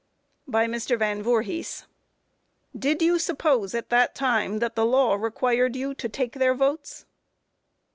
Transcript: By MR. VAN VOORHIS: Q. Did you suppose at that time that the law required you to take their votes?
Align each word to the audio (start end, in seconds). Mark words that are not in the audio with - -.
By 0.47 0.65
MR. 0.65 0.97
VAN 0.97 1.21
VOORHIS: 1.21 1.81
Q. 1.81 1.85
Did 2.75 3.03
you 3.03 3.19
suppose 3.19 3.75
at 3.75 3.89
that 3.89 4.15
time 4.15 4.57
that 4.57 4.73
the 4.75 4.83
law 4.83 5.13
required 5.13 5.75
you 5.75 5.93
to 5.93 6.09
take 6.09 6.33
their 6.33 6.55
votes? 6.55 7.05